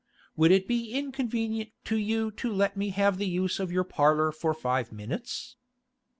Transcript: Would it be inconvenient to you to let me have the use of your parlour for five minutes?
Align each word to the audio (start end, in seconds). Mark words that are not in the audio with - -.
Would 0.35 0.49
it 0.51 0.67
be 0.67 0.93
inconvenient 0.93 1.69
to 1.83 1.95
you 1.95 2.31
to 2.31 2.51
let 2.51 2.75
me 2.75 2.89
have 2.89 3.19
the 3.19 3.27
use 3.27 3.59
of 3.59 3.71
your 3.71 3.83
parlour 3.83 4.31
for 4.31 4.55
five 4.55 4.91
minutes? 4.91 5.57